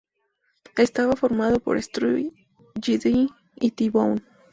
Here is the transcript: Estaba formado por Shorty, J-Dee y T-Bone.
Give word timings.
Estaba 0.77 1.15
formado 1.15 1.59
por 1.59 1.79
Shorty, 1.79 2.31
J-Dee 2.73 3.27
y 3.57 3.69
T-Bone. 3.69 4.23